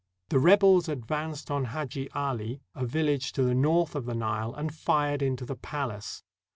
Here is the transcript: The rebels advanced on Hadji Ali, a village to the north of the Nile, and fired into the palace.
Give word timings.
The 0.29 0.39
rebels 0.39 0.89
advanced 0.89 1.51
on 1.51 1.65
Hadji 1.65 2.09
Ali, 2.13 2.63
a 2.73 2.83
village 2.87 3.33
to 3.33 3.43
the 3.43 3.53
north 3.53 3.93
of 3.93 4.05
the 4.07 4.15
Nile, 4.15 4.51
and 4.55 4.73
fired 4.73 5.21
into 5.21 5.45
the 5.45 5.55
palace. 5.55 6.23